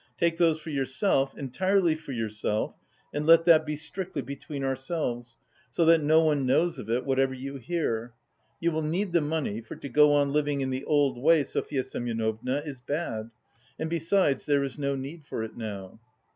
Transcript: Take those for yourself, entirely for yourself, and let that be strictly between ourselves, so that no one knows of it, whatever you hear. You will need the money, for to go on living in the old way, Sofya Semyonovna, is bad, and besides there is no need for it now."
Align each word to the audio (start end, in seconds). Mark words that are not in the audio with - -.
Take 0.17 0.39
those 0.39 0.59
for 0.59 0.71
yourself, 0.71 1.37
entirely 1.37 1.93
for 1.93 2.11
yourself, 2.11 2.73
and 3.13 3.27
let 3.27 3.45
that 3.45 3.67
be 3.67 3.75
strictly 3.75 4.23
between 4.23 4.63
ourselves, 4.63 5.37
so 5.69 5.85
that 5.85 6.01
no 6.01 6.23
one 6.25 6.43
knows 6.47 6.79
of 6.79 6.89
it, 6.89 7.05
whatever 7.05 7.35
you 7.35 7.57
hear. 7.57 8.13
You 8.59 8.71
will 8.71 8.81
need 8.81 9.13
the 9.13 9.21
money, 9.21 9.61
for 9.61 9.75
to 9.75 9.89
go 9.89 10.11
on 10.13 10.33
living 10.33 10.61
in 10.61 10.71
the 10.71 10.85
old 10.85 11.21
way, 11.21 11.43
Sofya 11.43 11.83
Semyonovna, 11.83 12.63
is 12.65 12.79
bad, 12.81 13.29
and 13.77 13.91
besides 13.91 14.47
there 14.47 14.63
is 14.63 14.79
no 14.79 14.95
need 14.95 15.23
for 15.23 15.43
it 15.43 15.55
now." 15.55 15.99